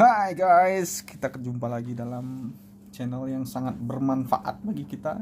Hai 0.00 0.32
guys, 0.32 1.04
kita 1.04 1.28
kejumpa 1.28 1.68
lagi 1.68 1.92
dalam 1.92 2.56
channel 2.88 3.28
yang 3.28 3.44
sangat 3.44 3.76
bermanfaat 3.76 4.64
bagi 4.64 4.88
kita. 4.88 5.20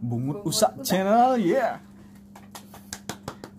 Bungut 0.00 0.40
Bungut 0.40 0.48
Usak. 0.48 0.80
Channel, 0.80 1.36
yeah. 1.36 1.76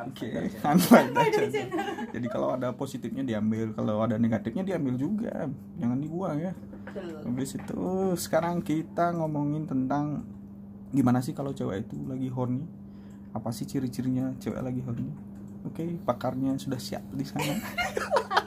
Oke, 0.02 0.50
Unfinder 0.66 1.30
Channel. 1.38 2.10
Jadi 2.10 2.28
kalau 2.34 2.58
ada 2.58 2.74
positifnya 2.74 3.22
diambil, 3.22 3.70
kalau 3.78 4.02
ada 4.02 4.18
negatifnya 4.18 4.66
diambil 4.66 4.98
juga. 4.98 5.46
Jangan 5.78 5.98
dibuang 6.02 6.42
ya. 6.42 6.58
Habis 7.22 7.62
itu 7.62 8.18
sekarang 8.18 8.66
kita 8.66 9.14
ngomongin 9.14 9.70
tentang 9.70 10.26
gimana 10.90 11.22
sih 11.22 11.38
kalau 11.38 11.54
cewek 11.54 11.86
itu 11.86 12.02
lagi 12.10 12.34
horny? 12.34 12.66
Apa 13.38 13.54
sih 13.54 13.70
ciri-cirinya 13.70 14.34
cewek 14.42 14.66
lagi 14.66 14.82
horny? 14.82 15.14
Oke, 15.70 15.86
pakarnya 16.02 16.58
sudah 16.58 16.82
siap 16.82 17.06
di 17.14 17.30
sana. 17.30 17.62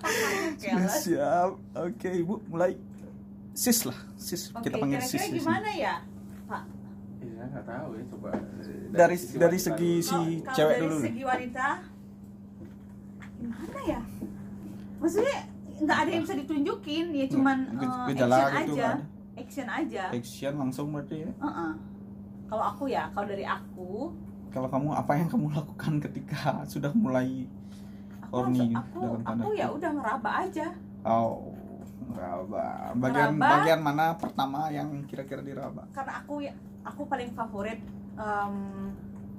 Alas. 0.56 0.94
siap. 1.00 1.50
Oke, 1.76 2.08
Ibu, 2.14 2.34
mulai 2.46 2.72
sis 3.52 3.78
lah. 3.82 3.98
Sis, 4.14 4.50
Oke, 4.50 4.66
kita 4.66 4.76
panggil 4.76 5.00
sis. 5.00 5.14
kira-kira 5.14 5.38
gimana 5.38 5.70
ya, 5.70 5.94
Pak? 6.44 6.62
Iya 7.18 7.42
nggak 7.46 7.64
tahu 7.64 7.88
ya 7.92 8.04
coba 8.06 8.28
Dari 8.90 9.16
dari 9.34 9.58
segi 9.58 9.92
dulu. 9.92 10.02
si 10.02 10.12
Kalau- 10.12 10.24
kalau 10.36 10.54
cewek 10.54 10.74
dari 10.74 10.84
dulu. 10.84 10.96
segi 11.00 11.22
wanita, 11.24 11.66
gimana 13.36 13.78
ya? 13.84 14.00
Maksudnya 14.96 15.38
nggak 15.76 15.98
ada 15.98 16.10
yang 16.10 16.22
bisa 16.22 16.36
ditunjukin, 16.36 17.04
ya 17.12 17.26
cuman 17.26 17.56
gejala 18.08 18.36
action 18.38 18.54
gitu 18.62 18.72
aja, 18.72 18.86
ada? 18.86 19.02
action 19.34 19.66
aja. 19.68 20.02
Action 20.10 20.52
langsung 20.56 20.86
berarti 20.90 21.16
ya. 21.20 21.30
Heeh. 21.34 21.72
Kalau 22.44 22.64
aku 22.66 22.84
ya, 22.86 23.10
kalau 23.10 23.26
dari 23.26 23.44
aku, 23.44 23.92
Kalau 24.48 24.70
kamu 24.70 24.88
apa 24.94 25.12
yang 25.14 25.26
kamu 25.26 25.50
lakukan 25.50 25.92
ketika 26.00 26.40
sudah 26.64 26.94
mulai 26.94 27.42
Horny 28.34 28.58
langsung- 28.58 28.74
aku 28.76 28.98
dalam 29.00 29.20
tanda 29.22 29.40
aku 29.40 29.50
ya 29.54 29.66
udah 29.70 29.90
ngeraba 29.92 30.30
aja. 30.42 30.66
oh 31.04 31.32
meraba. 32.04 32.66
Bagian 32.94 33.32
Meraba. 33.34 33.50
bagian 33.58 33.80
mana 33.80 34.04
pertama 34.14 34.68
yang 34.68 34.88
kira-kira 35.04 35.40
diraba? 35.40 35.82
Karena 35.90 36.20
aku 36.20 36.34
ya, 36.40 36.52
aku 36.82 37.02
paling 37.04 37.32
favorit 37.32 37.80
em, 38.14 38.56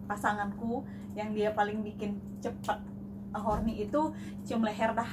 pasanganku 0.05 0.83
yang 1.13 1.31
dia 1.31 1.51
paling 1.51 1.79
bikin 1.81 2.15
cepet 2.39 2.79
horny 3.31 3.85
itu 3.85 4.01
cium 4.43 4.61
leher 4.61 4.91
dah. 4.91 5.11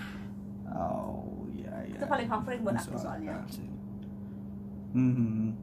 Oh 0.69 1.45
iya 1.49 1.87
iya. 1.87 1.97
Itu 1.97 2.07
paling 2.07 2.27
favorit 2.27 2.61
buat 2.61 2.75
Masuk 2.75 2.95
aku 2.95 2.99
soalnya. 2.99 3.37
Hmm. 4.93 5.55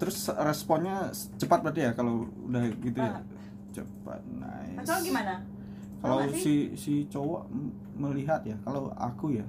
Terus 0.00 0.16
responnya 0.32 0.96
cepat 1.36 1.60
berarti 1.60 1.80
ya 1.84 1.92
kalau 1.92 2.24
udah 2.42 2.62
gitu 2.80 2.98
ya? 2.98 3.20
Cepat, 3.70 4.20
nice. 4.26 4.82
Nah, 4.82 4.98
gimana? 5.04 5.34
Kalau 6.00 6.24
si 6.32 6.72
si 6.74 7.04
cowok 7.06 7.52
melihat 7.94 8.40
ya, 8.42 8.56
kalau 8.60 8.88
aku 8.96 9.36
ya 9.36 9.44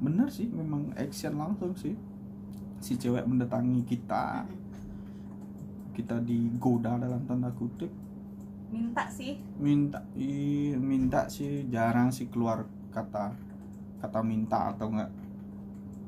benar 0.00 0.32
sih 0.32 0.48
memang 0.48 0.92
action 0.96 1.36
langsung 1.36 1.76
sih. 1.76 1.92
Si 2.80 2.96
cewek 2.96 3.28
mendatangi 3.28 3.84
kita, 3.84 4.48
kita 5.92 6.16
digoda 6.20 6.96
dalam 6.96 7.20
tanda 7.24 7.52
kutip, 7.52 7.92
Minta 8.70 9.04
sih. 9.10 9.36
minta 9.58 10.00
i, 10.16 10.30
minta 10.72 11.28
sih 11.28 11.66
jarang 11.66 12.08
sih 12.08 12.26
keluar 12.26 12.64
kata 12.88 13.34
kata 13.98 14.20
minta 14.22 14.72
atau 14.72 14.88
enggak 14.88 15.10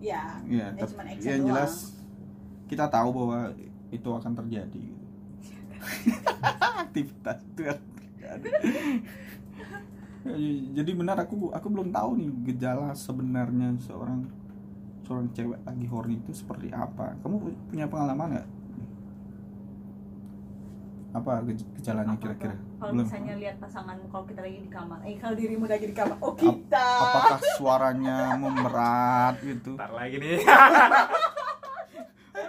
Ya. 0.00 0.40
ya, 0.48 0.72
Ya, 0.72 0.74
tapi 0.74 0.88
cuman 0.88 1.06
action 1.06 1.28
yang 1.28 1.40
doang. 1.40 1.48
jelas 1.48 1.72
kita 2.66 2.88
tahu 2.88 3.08
bahwa 3.12 3.52
itu 3.90 4.08
akan 4.08 4.32
terjadi 4.34 4.84
aktivitas 6.82 7.38
itu 7.44 7.60
yang 7.62 7.80
terjadi 7.92 8.50
jadi 10.72 10.90
benar 10.92 11.16
aku 11.18 11.50
aku 11.50 11.66
belum 11.66 11.90
tahu 11.90 12.10
nih 12.14 12.30
gejala 12.46 12.94
sebenarnya 12.94 13.74
seorang 13.78 14.22
seorang 15.02 15.26
cewek 15.30 15.58
lagi 15.60 15.86
horny 15.86 16.16
itu 16.16 16.30
seperti 16.32 16.70
apa 16.70 17.18
kamu 17.20 17.36
pu- 17.38 17.60
punya 17.68 17.86
pengalaman 17.86 18.28
nggak 18.32 18.48
apa 21.12 21.44
gej- 21.44 21.68
gejalanya 21.76 22.16
kira-kira? 22.16 22.56
Kalau 22.78 22.96
belum 22.96 23.04
misalnya 23.04 23.34
lihat 23.36 23.60
pasanganmu 23.60 24.08
kalau 24.08 24.24
kita 24.24 24.40
lagi 24.40 24.58
di 24.58 24.70
kamar, 24.72 24.98
eh 25.04 25.20
kalau 25.20 25.34
dirimu 25.36 25.68
lagi 25.68 25.84
di 25.84 25.92
kamar, 25.92 26.16
oh 26.18 26.32
kita. 26.32 26.88
apakah 27.04 27.38
suaranya 27.52 28.32
memberat 28.32 29.36
gitu 29.38 29.76
Ntar 29.76 29.92
lagi 29.92 30.16
nih 30.16 30.40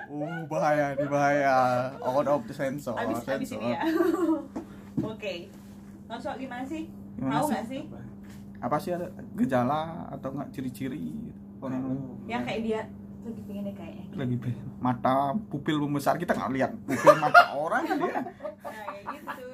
uh 0.08 0.40
bahaya 0.48 0.96
nih 0.96 1.10
bahaya 1.12 1.56
out 2.00 2.24
of 2.26 2.48
the 2.48 2.56
sensor 2.56 2.96
Abis 2.96 3.20
abis 3.20 3.52
sensor. 3.52 3.60
ini 3.60 3.76
ya. 3.76 3.82
Oke. 5.12 5.34
Langsung 6.08 6.40
gimana 6.40 6.64
sih? 6.64 6.88
Tahu 7.26 7.44
sih? 7.44 7.54
nggak 7.54 7.66
sih? 7.66 7.82
apa 8.60 8.76
sih 8.78 8.92
ada 8.92 9.08
gejala 9.34 9.82
atau 10.10 10.32
enggak 10.32 10.50
ciri-ciri 10.50 11.12
orang 11.58 11.84
Yang 12.26 12.42
kayak 12.44 12.62
dia 12.62 12.82
lagi 13.22 13.42
pengen 13.42 13.64
deh 13.64 13.74
kayaknya. 13.74 14.04
lagi 14.14 14.36
be- 14.38 14.62
mata 14.78 15.14
pupil 15.46 15.80
membesar 15.80 16.16
kita 16.16 16.32
nggak 16.32 16.52
lihat 16.54 16.72
pupil 16.82 17.16
mata 17.18 17.44
orang 17.64 17.84
dia 17.90 18.14
Nah, 18.14 18.24
kayak 18.64 19.04
gitu. 19.14 19.48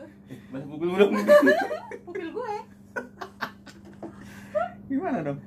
Mas 0.48 0.64
mobil 0.64 0.90
belum 0.90 1.12
Pupil 2.06 2.28
gue. 2.32 2.54
gimana 4.88 5.22
dong 5.22 5.38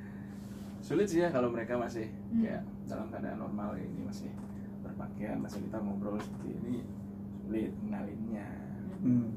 sulit 0.79 1.07
sih 1.07 1.19
ya 1.19 1.29
kalau 1.29 1.49
mereka 1.49 1.75
masih 1.77 2.07
Hmm. 2.29 2.43
kayak 2.43 2.63
dalam 2.85 3.07
keadaan 3.09 3.39
normal 3.39 3.75
ini 3.75 4.03
masih 4.03 4.31
berpakaian 4.81 5.39
masih 5.39 5.63
kita 5.63 5.79
ngobrol 5.79 6.15
seperti 6.17 6.51
ini 6.57 6.77
sulit 7.41 7.71
kenalinya 7.81 8.47
hmm. 8.99 9.29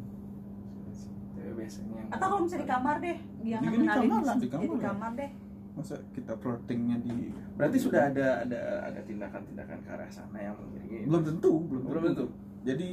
Tapi 1.46 1.56
biasanya 1.56 1.94
yang 1.96 2.08
Atau 2.10 2.26
kalau 2.26 2.42
misalnya 2.42 2.62
di 2.62 2.70
kamar 2.70 2.96
deh, 2.98 3.18
dia 3.40 3.58
Di- 3.58 3.70
di 3.70 3.86
kamar 3.86 4.20
lah, 4.20 4.36
di 4.36 4.48
kamar 4.48 4.64
di 4.66 4.70
lah. 4.72 4.84
kamar 4.84 5.12
deh. 5.14 5.32
masa 5.76 5.96
kita 6.10 6.34
flirtingnya 6.36 6.98
di 6.98 7.16
berarti 7.52 7.76
sudah 7.78 8.08
ada 8.08 8.28
ada 8.42 8.60
ada 8.86 9.00
tindakan-tindakan 9.02 9.78
ke 9.78 9.90
arah 9.90 10.08
sana 10.08 10.40
yang 10.42 10.56
mengiringi 10.56 11.04
belum 11.04 11.24
tentu 11.26 11.52
belum, 11.62 11.84
belum 11.84 12.04
tentu 12.10 12.26
jadi 12.64 12.88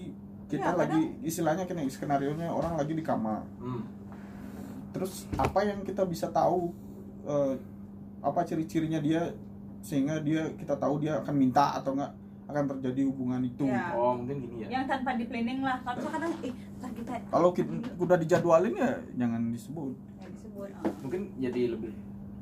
kita 0.49 0.67
Ya, 0.67 0.75
lagi 0.77 1.03
istilahnya 1.23 1.63
kini 1.63 1.87
skenario 1.87 2.35
nya 2.35 2.51
orang 2.51 2.75
lagi 2.75 2.93
di 2.93 3.01
kamar 3.01 3.47
hmm. 3.57 3.83
terus 4.91 5.31
apa 5.33 5.63
yang 5.63 5.81
kita 5.81 6.03
bisa 6.05 6.27
tahu 6.29 6.75
eh, 7.23 7.55
apa 8.21 8.41
ciri-cirinya 8.43 8.99
dia 8.99 9.31
sehingga 9.79 10.19
dia 10.19 10.51
kita 10.53 10.75
tahu 10.75 10.99
dia 10.99 11.19
akan 11.19 11.35
minta 11.35 11.75
atau 11.75 11.95
enggak 11.95 12.13
akan 12.45 12.65
terjadi 12.69 13.07
hubungan 13.07 13.41
itu 13.43 13.63
Ya. 13.63 13.95
oh 13.95 14.19
mungkin 14.19 14.37
gini 14.41 14.55
ya 14.61 14.69
Yang 14.73 14.85
tanpa 14.91 15.15
di 15.15 15.25
planning 15.25 15.63
lah. 15.63 15.79
Kalau 15.81 15.97
misalkan 15.97 16.15
kadang 16.19 16.35
eh 16.43 16.53
kalau 17.29 17.51
kita 17.51 17.71
udah 17.97 18.17
dijadwalin 18.17 18.75
ya 18.75 18.93
jangan 19.17 19.43
disebut. 19.49 19.95
Ah, 20.73 20.93
mungkin 21.01 21.35
jadi 21.37 21.63
lebih 21.71 21.91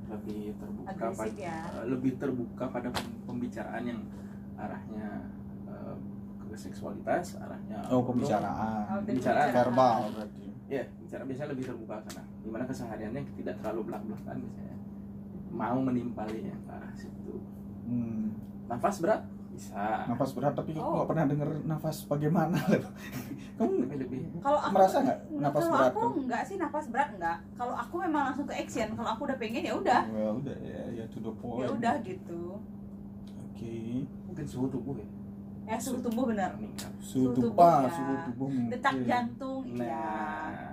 lebih 0.07 0.41
terbuka 0.57 0.91
agresif 0.91 1.19
pada 1.23 1.33
ya. 1.39 1.57
eh, 1.71 1.87
lebih 1.87 2.13
terbuka 2.17 2.65
pada 2.67 2.89
pem- 2.91 3.19
pembicaraan 3.25 3.83
yang 3.87 4.01
arahnya 4.55 5.09
eh, 5.65 5.95
ke 6.43 6.57
seksualitas 6.59 7.39
arahnya 7.39 7.79
oh 7.89 8.03
pembicaraan. 8.03 8.83
Oh, 8.91 9.01
Pembicaraan. 9.01 9.51
verbal 9.51 9.99
berarti. 10.13 10.47
Ya 10.67 10.83
bicara 10.99 11.23
biasanya 11.25 11.51
lebih 11.51 11.65
terbuka 11.67 11.97
karena 12.05 12.23
di 12.37 12.49
mana 12.49 12.65
kesehariannya 12.65 13.23
tidak 13.35 13.55
terlalu 13.59 13.81
belak 13.87 14.03
belakan 14.05 14.37
biasanya. 14.43 14.77
Mau 15.51 15.79
menimpali 15.81 16.39
yang 16.45 16.61
ke 16.61 16.71
arah 16.71 16.93
situ. 16.95 17.35
Hmm. 17.87 18.35
nafas 18.67 19.03
berat 19.03 19.23
bisa 19.61 20.09
nafas 20.09 20.33
berat 20.33 20.57
tapi 20.57 20.73
aku 20.73 20.81
Oh. 20.81 20.93
nggak 20.97 21.09
pernah 21.09 21.25
denger 21.27 21.49
nafas 21.65 21.97
bagaimana 22.05 22.57
kamu 23.57 23.73
tapi 23.79 23.95
lebih 23.99 24.21
Kalau 24.41 24.57
aku 24.59 24.73
Merasa 24.73 24.97
nggak 24.99 25.19
nafas 25.37 25.61
kalau 25.61 25.77
berat 25.77 25.87
aku 25.87 26.01
kan? 26.01 26.13
enggak 26.19 26.43
sih 26.43 26.57
nafas 26.57 26.87
berat 26.89 27.09
enggak. 27.13 27.39
Kalau 27.55 27.75
aku 27.75 27.95
memang 28.01 28.23
langsung 28.27 28.47
ke 28.47 28.55
action. 28.55 28.89
Kalau 28.91 29.11
aku 29.11 29.23
udah 29.23 29.37
pengen 29.37 29.63
ya 29.63 29.75
udah. 29.75 30.01
ya 30.09 30.29
udah 30.33 30.57
ya, 30.59 30.83
ya 30.95 31.05
to 31.07 31.19
the 31.19 31.33
point 31.35 31.61
Ya 31.61 31.69
udah 31.69 31.95
gitu. 32.01 32.43
oke 33.39 33.75
mungkin 34.27 34.47
suhu 34.47 34.67
tubuh 34.67 34.97
ya 34.97 35.09
Ya 35.67 35.77
suhu 35.77 36.01
tubuh 36.01 36.25
benar. 36.27 36.57
meningkat 36.57 36.89
suhu 36.99 37.29
Suhu 37.29 37.37
tubuh 37.37 37.53
tubuh 37.53 37.69
ya. 37.79 37.91
suhu 37.93 38.15
tubuh 38.27 38.49
mungkin 38.49 38.73
Detak 38.73 38.97
jantung 39.05 39.63
iya. 39.69 39.85
nah 39.85 40.73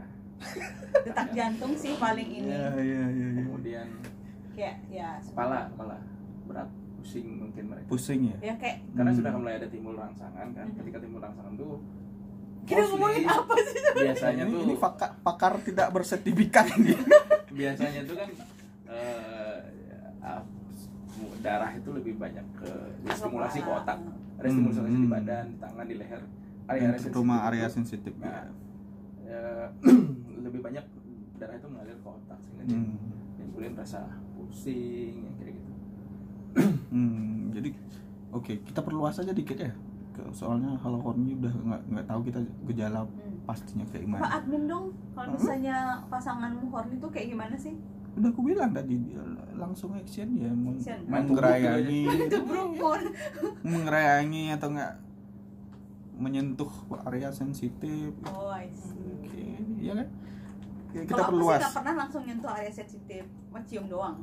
Detak 0.97 1.27
jantung 1.33 1.71
sih 1.75 1.93
paling 1.93 2.29
ini. 2.31 2.47
ya 2.47 2.71
ya 2.71 3.03
ya, 3.03 3.27
ya. 3.27 3.43
kemudian 3.43 3.87
Kayak 4.55 4.75
ya 4.87 5.09
kepala 5.21 5.67
kepala 5.69 5.97
berat 6.45 6.69
pusing 7.07 7.39
mungkin 7.39 7.63
mereka 7.71 7.87
pusing 7.87 8.19
ya 8.27 8.37
Ya 8.43 8.53
kayak 8.59 8.77
karena 8.91 9.09
Hmm. 9.09 9.19
sudah 9.23 9.31
mulai 9.33 9.55
ada 9.55 9.67
timbul 9.71 9.95
rangsangan 9.95 10.47
kan 10.51 10.65
Mhm. 10.67 10.75
ketika 10.75 10.97
timbul 10.99 11.23
rangsangan 11.23 11.53
tuh 11.55 11.79
kita 12.67 12.83
ngomongin 12.83 13.23
apa 13.23 13.53
sih? 13.63 13.79
biasanya 13.95 14.43
ini, 14.43 14.51
tuh 14.51 14.61
ini 14.61 14.75
pakar, 14.75 15.09
pakar 15.17 15.53
tidak 15.63 15.87
bersertifikat 15.89 16.65
ini 16.75 16.99
biasanya 17.59 18.01
tuh 18.03 18.15
kan 18.17 18.29
eh, 18.87 19.57
ah, 20.19 20.43
darah 21.39 21.71
itu 21.71 21.89
lebih 21.89 22.19
banyak 22.19 22.43
ke 22.53 22.71
stimulasi 23.09 23.63
ke 23.63 23.71
otak 23.71 23.97
ada 24.35 24.47
stimulasi 24.51 24.79
di 24.83 24.99
Hmm. 24.99 25.07
badan 25.09 25.45
di 25.47 25.57
tangan 25.57 25.85
di 25.87 25.95
leher 25.95 26.21
area-area 26.67 26.99
sensitif 26.99 27.15
rumah 27.15 27.37
itu. 27.39 27.47
area 27.47 27.67
sensitif 27.71 28.13
Nah, 28.19 28.27
ya. 28.27 28.43
ya, 29.23 29.41
lebih 30.43 30.59
banyak 30.59 30.83
darah 31.37 31.55
itu 31.55 31.67
mengalir 31.69 31.95
ke 31.95 32.09
otak 32.09 32.39
sehingga 32.43 32.63
dia 32.65 32.75
Hmm. 32.75 32.99
nimbulin 33.39 33.73
rasa 33.73 34.03
pusing 34.35 35.15
gitu 35.39 35.46
Hmm, 36.89 37.51
jadi 37.51 37.69
oke 38.29 38.53
kita 38.63 38.79
perluas 38.79 39.15
aja 39.15 39.31
dikit 39.31 39.57
ya. 39.57 39.71
Soalnya 40.31 40.73
kalau 40.75 40.97
horny 40.99 41.35
udah 41.35 41.53
nggak 41.53 41.81
nggak 41.87 42.05
tahu 42.05 42.19
kita 42.23 42.39
gejala 42.65 43.05
Hmm. 43.05 43.37
pastinya 43.45 43.85
kayak 43.85 44.03
Pak 44.03 44.09
gimana 44.09 44.27
admin 44.35 44.63
dong, 44.65 44.85
kalau 45.13 45.27
Hmm? 45.27 45.35
misalnya 45.35 45.77
pasanganmu 46.07 46.67
horny 46.67 46.95
tuh 46.97 47.07
kayak 47.07 47.27
gimana 47.29 47.55
sih? 47.55 47.77
udah 48.17 48.27
aku 48.27 48.41
bilang 48.43 48.73
tadi 48.73 48.97
langsung 49.53 49.93
action 49.93 50.33
ya 50.33 50.49
meng- 50.49 50.73
Action. 50.75 51.05
menggerayangi 51.05 52.01
menggerayangi 53.63 54.43
atau 54.51 54.73
enggak 54.73 54.93
menyentuh 56.17 56.71
area 57.05 57.29
sensitif. 57.29 58.09
Oh 58.25 58.49
I 58.49 58.73
see. 58.73 58.97
Oke 59.21 59.45
ya 59.77 59.93
kan? 59.93 60.07
Ya, 60.89 61.01
kita 61.03 61.13
kalau 61.13 61.21
aku 61.21 61.29
sih 61.29 61.35
perluas 61.37 61.59
nggak 61.61 61.75
pernah 61.77 61.93
langsung 61.95 62.21
nyentuh 62.25 62.49
area 62.49 62.73
sensitif 62.73 63.23
mencium 63.47 63.85
doang 63.85 64.17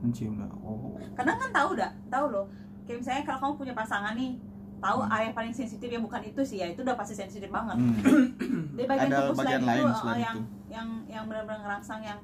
mencium 0.00 0.34
lah. 0.36 0.48
oh 0.58 0.96
karena 1.12 1.32
kan 1.34 1.50
tahu 1.50 1.70
dah 1.74 1.90
tahu 2.06 2.26
loh 2.28 2.46
kayak 2.84 2.98
misalnya 3.00 3.22
kalau 3.22 3.38
kamu 3.40 3.52
punya 3.56 3.74
pasangan 3.74 4.14
nih 4.14 4.32
tahu 4.76 4.98
Hmm. 5.00 5.10
area 5.10 5.32
paling 5.32 5.48
sensitif 5.50 5.86
ya 5.86 5.96
bukan 5.96 6.20
itu 6.20 6.40
sih 6.40 6.58
ya 6.58 6.68
itu 6.68 6.80
udah 6.80 6.92
pasti 6.92 7.14
sensitif 7.14 7.48
banget 7.48 7.76
hmm. 7.76 7.96
di 8.76 8.84
bagian 8.84 9.08
Ada 9.08 9.16
tubuh 9.24 9.36
bagian 9.38 9.60
selain 9.60 9.64
lain 9.64 9.80
itu 9.80 9.86
eh, 9.86 9.96
selain 9.96 10.20
yang 10.20 10.36
itu. 10.36 10.44
yang 10.68 10.88
yang 11.06 11.24
benar-benar 11.24 11.60
ngerangsang 11.62 12.00
yang 12.00 12.20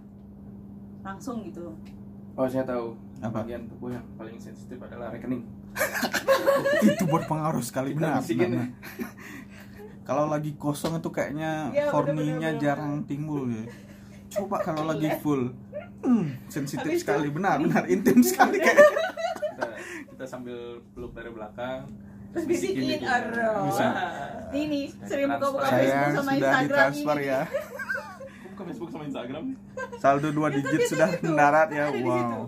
langsung 1.01 1.41
gitu 1.43 1.73
Oh 2.31 2.47
saya 2.47 2.63
tahu. 2.63 2.95
Apa? 3.21 3.43
Bagian 3.43 3.67
tubuh 3.67 3.91
yang 3.91 4.07
paling 4.15 4.39
sensitif 4.39 4.79
adalah 4.79 5.11
rekening. 5.11 5.45
itu 6.89 7.05
berpengaruh 7.05 7.61
sekali 7.61 7.93
benar, 7.93 8.23
benar. 8.23 8.71
kalau 10.03 10.27
lagi 10.27 10.55
kosong 10.55 10.97
itu 10.97 11.11
kayaknya 11.11 11.69
Iya, 11.71 11.91
horninya 11.91 12.15
bener-bener. 12.51 12.59
jarang 12.61 12.93
timbul 13.05 13.47
ya 13.47 13.65
coba 14.31 14.63
kalau 14.63 14.83
lagi 14.85 15.11
full 15.21 15.51
hmm, 16.03 16.25
sensitif 16.47 16.83
Habis 16.83 16.97
itu- 16.97 17.05
sekali 17.05 17.29
benar 17.29 17.57
benar 17.59 17.83
intim 17.87 18.19
sekali 18.21 18.57
kayak 18.57 18.77
Kita 18.77 19.67
kita 20.11 20.25
sambil 20.27 20.57
peluk 20.91 21.13
dari 21.13 21.29
belakang. 21.29 21.85
Terus 22.31 22.45
bisikin, 22.47 23.03
aduh. 23.03 23.67
Bisa. 23.67 23.87
Nih 24.51 24.65
nih 24.65 24.85
Sudah 24.89 25.07
sering 25.07 25.29
buka-buka. 25.33 25.67
Facebook 25.67 25.83
sayang 25.91 26.13
sama 26.13 26.23
sudah 26.23 26.31
Instagram 26.31 26.63
ditransfer 26.63 27.17
ini. 27.17 27.27
ya 27.27 27.41
buka 28.47 28.63
Facebook 28.67 28.91
sama 28.91 29.05
Instagram 29.05 29.43
nih? 29.43 29.57
saldo 29.97 30.29
dua 30.31 30.49
digit 30.49 30.81
sudah 30.87 31.09
gitu. 31.11 31.25
mendarat 31.27 31.69
ya 31.71 31.85
Ada 31.85 31.93
di 31.93 32.01
situ. 32.01 32.39
wow 32.39 32.47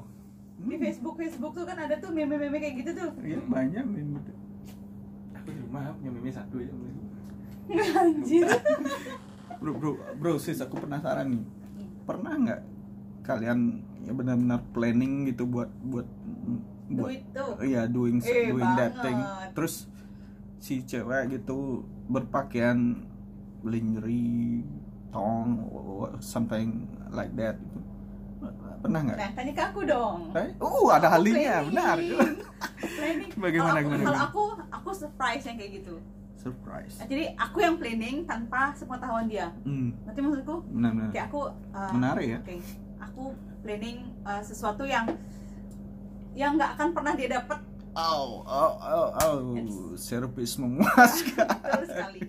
Di 0.62 0.76
Facebook 0.78 1.14
Facebook 1.16 1.52
tuh 1.52 1.64
kan 1.64 1.76
ada 1.76 1.94
tuh 1.96 2.10
meme-meme 2.10 2.56
kayak 2.56 2.74
gitu 2.78 2.90
tuh. 2.94 3.10
Iya 3.18 3.38
banyak 3.42 3.84
meme 3.84 4.16
itu. 4.16 4.32
Aku 5.34 5.48
di 5.48 5.60
rumah 5.60 5.90
punya 5.92 6.10
meme 6.10 6.30
satu 6.30 6.56
ya. 6.56 6.70
Anjir. 7.96 8.46
bro 9.56 9.72
bro 9.72 9.90
bro 10.12 10.32
sis 10.36 10.58
aku 10.58 10.74
penasaran 10.76 11.26
nih 11.28 11.42
pernah 12.02 12.34
nggak 12.36 12.60
kalian 13.22 13.58
ya 14.00 14.12
benar-benar 14.12 14.60
planning 14.70 15.24
gitu 15.24 15.46
buat 15.46 15.70
buat 15.80 16.06
buat 16.88 17.10
iya 17.62 17.86
doing 17.86 18.18
Eh, 18.18 18.50
doing 18.50 18.70
that 18.74 18.92
banget. 18.92 19.02
thing 19.04 19.18
terus 19.52 19.74
si 20.58 20.82
cewek 20.82 21.32
gitu 21.32 21.82
berpakaian 22.06 23.06
lingerie 23.62 24.66
tong 25.08 25.62
something 26.18 26.84
like 27.10 27.30
that 27.32 27.56
gitu. 27.56 27.80
pernah 28.82 29.00
nggak 29.00 29.16
Nah, 29.16 29.30
tanya 29.32 29.52
ke 29.52 29.62
aku 29.64 29.80
dong. 29.84 30.20
Eh, 30.34 30.50
uh 30.58 30.86
ada 30.90 31.06
Aku 31.06 31.14
halinya 31.14 31.38
planning. 31.38 31.68
benar 31.70 31.96
planning. 32.98 33.30
Bagaimana, 33.38 33.70
kalau 33.70 33.78
aku, 33.78 33.86
gimana, 33.88 34.02
kalau 34.04 34.20
aku 34.20 34.42
aku 34.68 34.90
surprise 34.92 35.44
yang 35.44 35.56
kayak 35.56 35.72
gitu. 35.78 35.94
surprise 36.34 36.98
Nah, 36.98 37.06
jadi 37.06 37.24
aku 37.38 37.56
yang 37.58 37.78
planning 37.78 38.26
tanpa 38.26 38.74
sepengetahuan 38.74 39.30
dia. 39.30 39.54
hmm, 39.62 39.94
Nanti 40.02 40.18
maksudku 40.18 40.54
benar 40.68 40.90
benar 40.92 41.08
kayak 41.14 41.26
aku 41.30 41.40
uh, 41.70 41.90
Menarik 41.92 42.26
ya? 42.28 42.38
Oke. 42.42 42.56
Aku 43.02 43.34
planning 43.60 43.98
uh, 44.22 44.38
sesuatu 44.40 44.82
yang 44.82 45.06
yang 46.32 46.56
nggak 46.56 46.78
akan 46.78 46.88
pernah 46.92 47.12
dia 47.12 47.28
dapat 47.28 47.60
oh 47.92 48.40
oh 48.42 48.72
oh 48.80 49.08
oh 49.12 49.36
Yes. 49.52 49.74
servis 50.00 50.56
memuaskan 50.56 51.44
terus 51.68 51.88
sekali. 51.88 52.20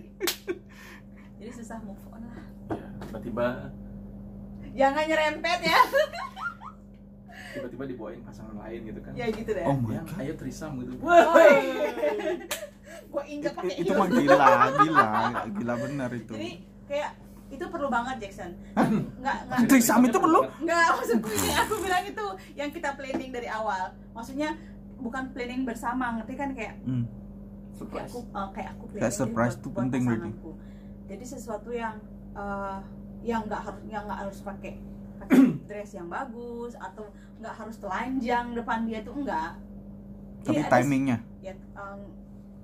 Jadi 1.38 1.50
susah 1.52 1.78
move 1.80 2.04
on 2.10 2.20
lah. 2.22 2.44
Ya, 2.68 2.86
tiba-tiba 3.00 3.46
Jangan 4.74 5.04
nyerempet 5.06 5.58
ya. 5.62 5.80
tiba-tiba 7.54 7.84
dibawain 7.86 8.20
pasangan 8.20 8.56
lain 8.58 8.80
gitu 8.84 8.98
kan. 9.00 9.12
ya 9.14 9.26
gitu 9.30 9.50
deh. 9.54 9.62
oh 9.62 9.78
my 9.78 9.94
Yang 9.94 10.06
god 10.10 10.18
ayo 10.20 10.32
trisam 10.34 10.70
gitu. 10.82 10.92
Woi. 10.98 11.54
Gua 13.08 13.22
injak 13.24 13.52
pakai 13.54 13.74
itu 13.78 13.92
mah 13.94 14.08
gila 14.10 14.48
gila 14.74 15.06
gila 15.48 15.74
benar 15.78 16.10
itu 16.12 16.34
Jadi 16.34 16.50
kayak 16.84 17.10
itu 17.54 17.64
perlu 17.70 17.88
banget 17.88 18.16
Jackson. 18.26 18.50
Nggak 19.22 19.36
nggak 19.48 19.58
Trisam 19.70 20.02
itu 20.04 20.18
perlu? 20.18 20.40
nggak 20.62 20.86
maksudku 20.98 21.28
ini 21.30 21.50
aku 21.56 21.74
bilang 21.80 22.04
itu 22.04 22.26
yang 22.58 22.70
kita 22.74 22.90
planning 22.98 23.30
dari 23.30 23.48
awal. 23.48 23.94
Maksudnya 24.12 24.58
bukan 24.98 25.30
planning 25.32 25.62
bersama, 25.62 26.18
ngerti 26.20 26.34
kan 26.34 26.50
kayak 26.52 26.74
hmm. 26.82 27.04
kayak 27.90 28.06
aku 28.10 28.20
eh, 28.22 28.48
kayak 28.54 28.68
aku 28.78 28.84
planning 28.90 29.02
Kayak 29.02 29.14
surprise 29.14 29.54
buat 29.58 29.74
penting 29.78 30.00
berarti. 30.06 30.30
Jadi 31.08 31.24
sesuatu 31.24 31.70
yang 31.70 31.96
eh, 32.34 32.78
yang 33.24 33.46
nggak 33.48 33.62
harus 33.62 33.82
yang 33.88 34.02
nggak 34.04 34.20
harus 34.26 34.38
pakai 34.44 34.74
dress 35.68 35.90
yang 35.96 36.08
bagus 36.12 36.76
atau 36.76 37.08
nggak 37.40 37.54
harus 37.56 37.76
telanjang 37.80 38.52
depan 38.52 38.84
dia 38.84 39.00
tuh 39.00 39.16
enggak. 39.16 39.56
tapi 40.44 40.60
ada- 40.60 40.76
timingnya 40.76 41.24
ya, 41.40 41.56
em, 41.56 42.00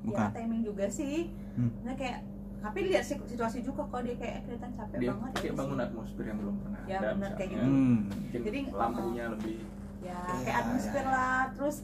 bukan 0.04 0.28
ya 0.28 0.36
timing 0.36 0.62
juga 0.64 0.86
sih. 0.88 1.32
Hmm. 1.56 1.72
Nah 1.84 1.94
kayak 1.96 2.20
tapi 2.60 2.78
lihat 2.84 3.02
situ- 3.02 3.24
situasi 3.26 3.58
juga 3.60 3.82
kalau 3.84 4.02
dia 4.02 4.14
kayak 4.14 4.44
kelihatan 4.44 4.70
capek 4.70 4.96
Dia 4.96 5.10
banget 5.10 5.30
kayak 5.32 5.44
ya 5.44 5.52
bangun 5.54 5.74
sih. 5.74 5.86
atmosfer 5.86 6.24
yang 6.24 6.38
belum 6.38 6.54
pernah 6.58 6.80
Ya, 6.84 6.98
ada 6.98 7.08
benar, 7.12 7.30
kayak 7.34 7.48
gitu. 7.50 7.64
hmm. 7.64 7.96
Mungkin 8.04 8.40
Jadi, 8.42 8.60
lampunya 8.70 9.24
lebih 9.28 9.56
ya 10.00 10.20
Ya, 10.20 10.20
kayak 10.42 10.56
atmosfer 10.58 11.02
ya. 11.02 11.10
lah 11.10 11.38
terus 11.50 11.76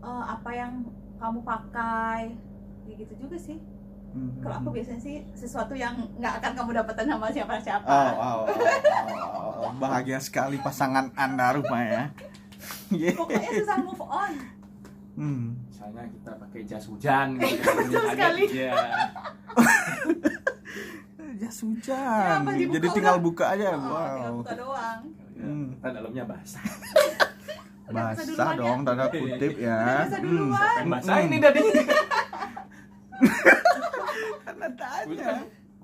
eh, 0.00 0.24
apa 0.28 0.50
yang 0.52 0.72
kamu 1.16 1.38
pakai 1.40 2.20
kayak 2.82 2.96
gitu 3.00 3.14
juga 3.20 3.38
sih 3.38 3.58
Hmm. 4.10 4.30
kalau 4.38 4.54
aku 4.56 4.70
biasanya 4.70 5.00
sih 5.00 5.26
sesuatu 5.34 5.74
yang 5.74 5.98
nggak 6.14 6.38
akan 6.38 6.52
kamu 6.54 6.70
dapatkan 6.76 7.02
sama 7.04 7.26
siapa 7.28 7.58
siapa 7.58 7.82
Oh, 7.84 8.10
oh, 8.14 8.36
oh, 8.38 8.46
oh, 8.46 9.52
oh, 9.60 9.70
bahagia 9.74 10.18
sekali 10.18 10.54
pasangan 10.56 11.10
anda 11.14 11.50
rupanya. 11.52 12.14
Yeah. 12.92 13.10
pokoknya 13.12 13.50
susah 13.58 13.78
move 13.80 13.98
on 14.00 14.32
Hmm. 15.14 15.58
Misalnya 15.86 16.08
kita 16.10 16.30
pakai 16.38 16.60
jas 16.64 16.84
hujan 16.86 17.26
gitu 17.36 17.60
kan. 17.60 17.74
Betul 17.78 18.04
sekali. 18.10 18.44
ya. 18.50 18.72
Jas 21.34 21.50
Ya, 21.56 21.66
hujan. 21.66 22.38
dibuka 22.46 22.54
Jadi 22.70 22.78
udah- 22.80 22.94
tinggal 22.94 23.16
buka 23.18 23.44
aja. 23.50 23.74
Oh, 23.74 23.82
tinggal 23.82 24.30
Wow. 24.30 24.40
buka 24.40 24.52
doang 24.54 25.00
Ya, 25.34 25.42
Hmm. 25.44 25.66
kan 25.82 25.90
dalamnya 25.92 26.24
basah 26.24 26.62
Udah 27.84 28.14
Basah 28.14 28.48
ya. 28.48 28.56
dong 28.56 28.78
tanda 28.80 29.04
kutip 29.10 29.52
ya. 29.58 30.06
Udah. 30.08 30.72
Kan 30.72 30.86
basah 30.88 31.14
Hmm. 31.16 31.26
ini 31.26 31.36
tadi 31.38 31.60
Karena 34.40 34.68
tanya. 34.72 35.32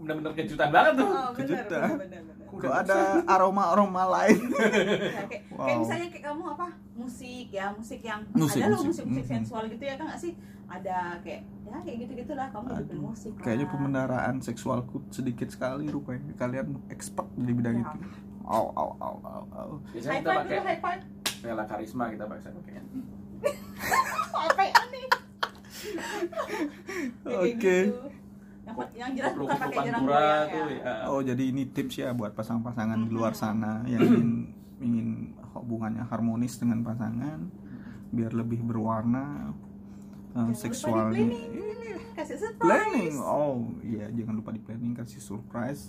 Benar-benar 0.00 0.32
kejutan 0.32 0.68
banget 0.68 0.92
tuh 0.96 1.06
oh 1.06 1.28
benar 1.30 1.36
Kejutan. 1.36 1.80
benar 1.94 1.98
benar 1.98 2.28
Kok 2.50 2.66
ada 2.74 2.98
aroma-aroma 3.30 4.02
lain? 4.10 4.36
Ya, 4.50 5.22
kayak, 5.24 5.42
Wow. 5.50 5.62
kayak 5.62 5.78
misalnya 5.78 6.06
kayak 6.10 6.24
kamu 6.26 6.42
apa 6.50 6.66
musik 6.92 7.46
ya 7.48 7.66
musik 7.70 8.00
yang 8.02 8.20
Musik, 8.32 8.58
ada 8.58 8.68
loh 8.68 8.82
musik. 8.82 8.90
musik 8.90 9.04
musik 9.06 9.22
Mhm. 9.22 9.32
sensual 9.32 9.62
gitu 9.66 9.80
ya 9.80 9.94
kan 9.94 10.04
nggak 10.06 10.18
sih 10.18 10.32
ada 10.66 10.98
kayak 11.20 11.40
ya 11.62 11.76
kayak 11.80 11.96
gitu 12.00 12.12
gitulah 12.18 12.48
kamu 12.48 12.66
Aduh, 12.72 12.98
musik 13.06 13.32
lah. 13.32 13.42
Kayaknya 13.42 13.66
pembendaraan 13.68 14.34
seksualku 14.40 14.96
sedikit 15.08 15.48
sekali 15.48 15.86
rupanya. 15.86 16.34
Kalian 16.34 16.66
expert 16.88 17.30
di 17.32 17.52
bidang 17.52 17.76
Ya. 17.76 17.86
itu. 17.86 17.98
Au 18.44 18.66
au 18.72 18.90
au 18.98 19.16
au 19.20 19.42
au. 19.48 19.70
biasanya 19.88 20.10
high 20.10 20.18
kita 20.18 20.28
five 20.28 20.40
pakai 20.42 20.58
high 20.60 20.80
five 20.80 21.00
Vela 21.40 21.64
Karisma 21.64 22.04
kita 22.08 22.24
pakai 22.26 22.50
pakai 22.50 22.72
apa 24.44 24.62
ya 24.64 24.82
nih 24.86 25.06
Kayak 27.20 27.40
Oke. 27.48 27.76
Yang, 28.72 28.90
yang 28.94 29.10
jelas 29.14 29.32
bukan 29.34 29.56
pakai 29.58 29.78
jerang 29.84 30.02
tuh 30.46 30.66
ya. 30.68 30.82
ya. 30.82 30.94
Oh 31.06 31.20
jadi 31.20 31.42
ini 31.44 31.62
tips 31.66 31.94
ya 31.96 32.10
buat 32.10 32.32
pasangan-pasangan 32.32 32.98
di 33.00 33.10
luar 33.10 33.32
Mhm. 33.32 33.40
sana 33.40 33.72
yang 33.84 34.00
ingin 34.08 34.30
ingin 34.80 35.08
hubungannya 35.52 36.04
harmonis 36.04 36.56
dengan 36.56 36.80
pasangan 36.80 37.50
biar 38.10 38.32
lebih 38.32 38.60
berwarna 38.60 39.52
lupa 40.32 40.54
seksualnya. 40.54 41.26
planning. 41.26 41.58
kasih 42.12 42.36
surprise 42.36 42.60
Planning, 42.60 43.14
oh 43.18 43.54
iya 43.82 44.06
jangan 44.10 44.34
lupa 44.36 44.50
di 44.50 44.60
planning 44.60 44.92
kasih 44.92 45.18
surprise 45.18 45.88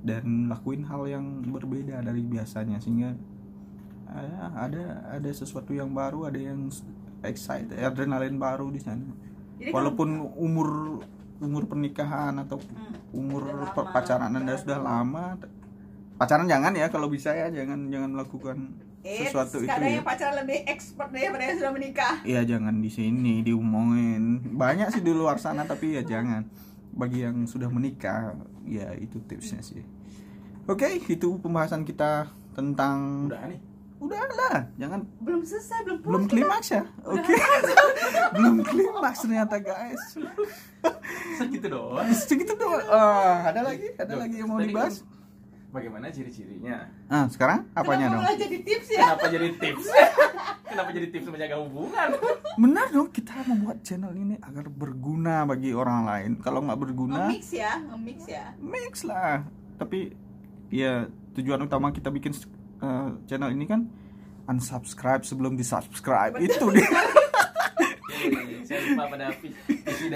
dan 0.00 0.46
lakuin 0.46 0.82
hal 0.82 1.06
yang 1.06 1.24
berbeda 1.44 1.98
dari 2.00 2.22
biasanya 2.22 2.78
sehingga 2.78 3.14
eh, 4.08 4.32
ada 4.54 4.84
ada 5.10 5.30
sesuatu 5.30 5.70
yang 5.70 5.90
baru, 5.90 6.26
ada 6.26 6.38
yang 6.38 6.70
excited, 7.20 7.74
adrenalin 7.74 8.36
baru 8.36 8.68
di 8.68 8.78
sana. 8.78 9.10
Jadi 9.58 9.70
Walaupun 9.70 10.08
umur 10.38 10.68
umur 11.38 11.64
pernikahan 11.64 12.34
atau 12.36 12.58
Hmm. 12.58 12.94
umur 13.10 13.42
per- 13.70 13.90
pacaran 13.90 14.28
anda 14.28 14.42
udah 14.44 14.58
sudah 14.58 14.78
lama. 14.78 15.38
pacaran 16.14 16.44
jangan 16.44 16.74
ya 16.74 16.86
kalau 16.88 17.06
bisa 17.06 17.30
ya. 17.30 17.46
Jangan 17.48 17.88
jangan 17.88 18.10
melakukan 18.10 18.74
Eits, 19.00 19.30
sesuatu 19.30 19.62
itu 19.62 19.70
ya. 19.70 19.78
yang 19.78 20.02
pacaran 20.02 20.42
lebih 20.42 20.66
expert 20.66 21.08
daripada 21.08 21.42
yang 21.44 21.56
sudah 21.56 21.72
menikah. 21.72 22.14
Ya 22.24 22.42
jangan 22.42 22.82
di 22.82 22.90
sini 22.90 23.40
diomongin. 23.40 24.42
Banyak 24.52 24.90
sih 24.90 25.00
di 25.00 25.10
luar 25.10 25.38
sana 25.38 25.62
tapi 25.62 25.94
ya 25.94 26.02
jangan. 26.02 26.42
Bagi 26.90 27.22
yang 27.22 27.46
sudah 27.46 27.70
menikah 27.70 28.34
ya 28.64 28.90
itu 28.92 29.22
tipsnya 29.22 29.62
sih. 29.62 29.86
Oke 30.66 30.98
itu 30.98 31.38
pembahasan 31.38 31.86
kita 31.86 32.26
tentang 32.52 33.30
udah 33.30 33.46
nih 33.46 33.60
udah 33.98 34.22
lah 34.30 34.58
jangan. 34.76 35.00
Belum 35.18 35.42
selesai 35.42 35.78
belum 35.82 35.98
belum 36.02 36.22
klimaks 36.26 36.68
ya? 36.70 36.82
Oke. 37.02 37.34
belum 38.38 38.56
klimaks 38.62 39.18
ternyata 39.22 39.56
guys. 39.58 40.02
Segitu 41.38 41.66
doang. 41.66 42.06
Segitu 42.12 42.52
doang. 42.54 42.82
Ah, 42.86 43.50
ada 43.50 43.60
lagi? 43.66 43.90
Ada 43.94 44.12
Loh, 44.14 44.20
lagi 44.22 44.34
yang 44.38 44.48
mau 44.48 44.58
tadi 44.58 44.70
dibahas? 44.70 44.96
kan 45.02 45.16
bagaimana 45.68 46.08
ciri-cirinya? 46.08 46.88
Ah, 47.06 47.28
sekarang 47.28 47.68
apanya 47.76 48.08
Kenapa 48.08 48.14
dong? 48.14 48.22
malah 48.24 48.36
jadi 48.40 48.58
tips 48.64 48.88
ya? 48.88 49.00
kenapa 49.04 49.26
jadi 49.28 49.48
tips? 49.52 49.84
Kenapa 50.68 50.90
jadi 50.92 51.06
tips 51.08 51.26
menjaga 51.28 51.56
hubungan? 51.60 52.08
Benar 52.60 52.86
dong, 52.92 53.08
kita 53.08 53.40
membuat 53.44 53.80
channel 53.80 54.12
ini 54.12 54.36
agar 54.38 54.68
berguna 54.68 55.44
bagi 55.44 55.72
orang 55.72 56.04
lain. 56.04 56.30
Kalau 56.40 56.60
nggak 56.60 56.76
berguna, 56.78 57.28
Nge-mix 57.28 57.44
ya, 57.52 57.72
nge-mix 57.80 58.18
ya. 58.28 58.44
mix 58.60 58.94
lah. 59.00 59.48
Tapi 59.80 60.12
ya 60.68 61.08
tujuan 61.32 61.64
utama 61.64 61.88
kita 61.88 62.12
bikin 62.12 62.36
uh, 62.80 63.08
channel 63.24 63.50
ini 63.52 63.64
kan 63.64 63.86
unsubscribe 64.48 65.22
sebelum 65.22 65.54
disubscribe. 65.54 66.40
Itu 66.40 66.72
dia. 66.72 66.88
Saya 68.68 68.84
lupa 68.84 69.04
pada 69.08 69.32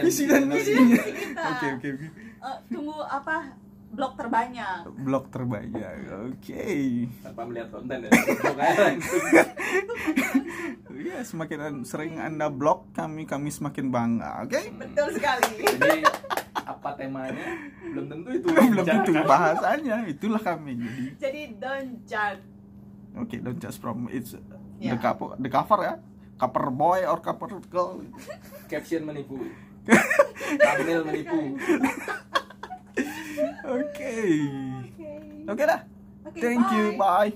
visi 0.04 0.28
dan 0.28 0.48
Oke 0.48 1.66
oke 1.72 1.88
oke. 1.88 2.06
eh, 2.42 2.56
tunggu 2.68 2.96
apa? 3.00 3.56
Blog 3.92 4.16
terbanyak. 4.16 4.88
Blog 5.04 5.28
terbanyak. 5.28 5.96
Oke. 6.32 6.64
tanpa 7.20 7.44
melihat 7.44 7.68
konten 7.68 8.08
ya 8.08 8.10
Ya, 11.02 11.18
semakin 11.24 11.84
sering 11.84 12.16
Anda 12.16 12.48
blog 12.48 12.88
kami, 12.96 13.28
kami 13.28 13.52
semakin 13.52 13.92
bangga. 13.92 14.48
Oke? 14.48 14.72
Betul 14.72 15.12
sekali. 15.12 15.60
jadi 15.76 16.00
apa 16.64 16.94
temanya 16.94 17.46
belum 17.82 18.04
tentu 18.06 18.28
itu 18.32 18.46
Belum 18.72 18.84
tentu 18.84 19.12
bahasanya. 19.22 20.06
Itulah 20.06 20.40
kami. 20.40 20.78
Jadi 20.78 21.04
Jadi 21.18 21.42
don't 21.56 21.92
judge. 22.04 22.42
Oke, 23.12 23.36
don't 23.38 23.58
just 23.58 23.78
from 23.78 24.08
it's 24.08 24.32
Ya. 24.82 24.92
the 24.92 24.98
cover, 24.98 25.38
the 25.38 25.46
cover 25.46 25.78
ya, 25.80 25.94
cover 26.34 26.66
boy 26.68 27.06
or 27.06 27.22
cover 27.22 27.46
girl. 27.70 28.02
caption 28.66 29.06
menipu 29.06 29.38
thumbnail 30.58 31.06
menipu 31.06 31.38
Oke, 33.62 34.14
Oke. 34.82 35.12
oke 35.46 35.62
dah. 35.62 35.80
Oke, 36.26 36.38
Thank 36.38 36.66
you, 36.72 36.94
bye. 36.96 37.30